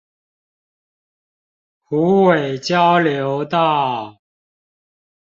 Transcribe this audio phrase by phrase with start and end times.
[1.83, 4.17] 虎尾交流道